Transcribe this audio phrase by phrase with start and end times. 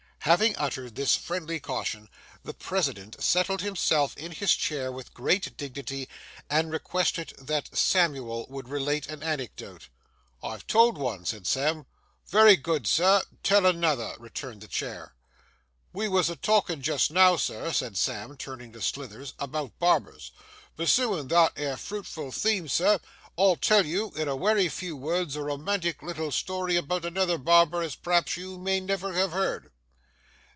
[0.25, 2.07] Having uttered this friendly caution,
[2.43, 6.07] the President settled himself in his chair with great dignity,
[6.47, 7.77] and requested that Mr.
[7.77, 9.87] Samuel would relate an anecdote.
[10.43, 11.87] 'I've told one,' said Sam.
[12.31, 15.15] 'Wery good, sir; tell another,' returned the chair.
[15.91, 20.31] 'We wos a talking jist now, sir,' said Sam, turning to Slithers, 'about barbers.
[20.77, 22.99] Pursuing that 'ere fruitful theme, sir,
[23.39, 27.81] I'll tell you in a wery few words a romantic little story about another barber
[27.81, 29.71] as p'r'aps you may never have heerd.